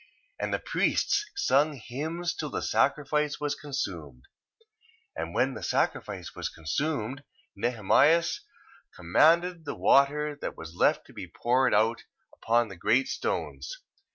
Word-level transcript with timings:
1:30. 0.41 0.43
And 0.45 0.53
the 0.55 0.59
priests 0.59 1.25
sung 1.35 1.73
hymns 1.75 2.33
till 2.33 2.49
the 2.49 2.63
sacrifice 2.63 3.39
was 3.39 3.53
consumed. 3.53 4.23
1:31 5.15 5.21
.And 5.23 5.35
when 5.35 5.53
the 5.53 5.61
sacrifice 5.61 6.33
was 6.33 6.49
consumed, 6.49 7.23
Nehemias 7.55 8.39
commanded 8.95 9.65
the 9.65 9.75
water 9.75 10.35
that 10.41 10.57
was 10.57 10.73
left 10.73 11.05
to 11.05 11.13
be 11.13 11.27
poured 11.27 11.75
out 11.75 12.05
upon 12.33 12.69
the 12.69 12.75
great 12.77 13.09
stones. 13.09 13.77